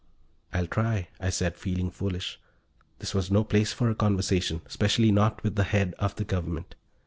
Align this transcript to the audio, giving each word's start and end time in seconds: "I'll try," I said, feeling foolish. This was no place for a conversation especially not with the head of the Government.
"I'll 0.51 0.65
try," 0.65 1.09
I 1.19 1.29
said, 1.29 1.57
feeling 1.57 1.91
foolish. 1.91 2.39
This 2.97 3.13
was 3.13 3.29
no 3.29 3.43
place 3.43 3.71
for 3.71 3.87
a 3.91 3.93
conversation 3.93 4.63
especially 4.65 5.11
not 5.11 5.43
with 5.43 5.53
the 5.53 5.63
head 5.63 5.93
of 5.99 6.15
the 6.15 6.23
Government. 6.23 6.73